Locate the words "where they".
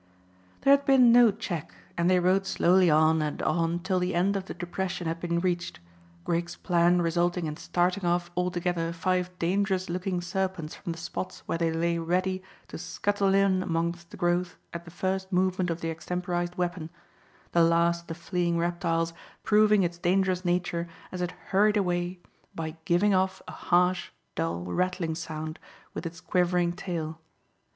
11.45-11.71